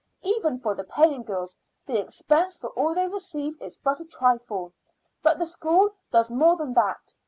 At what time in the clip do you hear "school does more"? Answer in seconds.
5.45-6.55